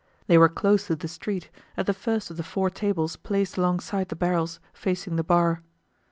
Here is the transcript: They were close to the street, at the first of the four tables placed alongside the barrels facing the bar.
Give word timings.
They 0.25 0.39
were 0.39 0.49
close 0.49 0.87
to 0.87 0.95
the 0.95 1.07
street, 1.07 1.51
at 1.77 1.85
the 1.85 1.93
first 1.93 2.31
of 2.31 2.37
the 2.37 2.41
four 2.43 2.71
tables 2.71 3.17
placed 3.17 3.55
alongside 3.59 4.09
the 4.09 4.15
barrels 4.15 4.59
facing 4.73 5.15
the 5.15 5.23
bar. 5.23 5.61